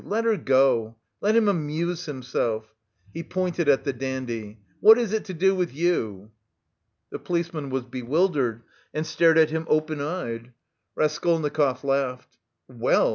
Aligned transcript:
Let 0.03 0.25
her 0.25 0.35
go! 0.35 0.95
Let 1.21 1.35
him 1.35 1.47
amuse 1.47 2.07
himself." 2.07 2.73
He 3.13 3.21
pointed 3.21 3.69
at 3.69 3.83
the 3.83 3.93
dandy, 3.93 4.57
"What 4.79 4.97
is 4.97 5.13
it 5.13 5.25
to 5.25 5.33
do 5.35 5.53
with 5.53 5.75
you?" 5.75 6.31
The 7.11 7.19
policeman 7.19 7.69
was 7.69 7.85
bewildered, 7.85 8.63
and 8.95 9.05
stared 9.05 9.37
at 9.37 9.51
him 9.51 9.67
open 9.69 10.01
eyed. 10.01 10.53
Raskolnikov 10.95 11.83
laughed. 11.83 12.39
"Well!" 12.67 13.09